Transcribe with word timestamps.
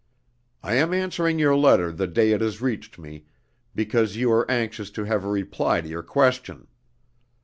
I 0.63 0.73
am 0.77 0.95
answering 0.95 1.37
your 1.37 1.55
letter 1.55 1.91
the 1.91 2.07
day 2.07 2.31
it 2.31 2.41
has 2.41 2.59
reached 2.59 2.97
me, 2.97 3.25
because 3.75 4.15
you 4.15 4.31
are 4.31 4.49
anxious 4.49 4.89
to 4.89 5.03
have 5.03 5.23
a 5.23 5.29
reply 5.29 5.79
to 5.79 5.87
your 5.87 6.01
question. 6.01 6.65